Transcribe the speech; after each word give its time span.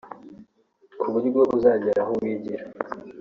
ku 0.99 1.05
buryo 1.13 1.41
uzagera 1.55 1.99
aho 2.03 2.13
wigira 2.21 2.63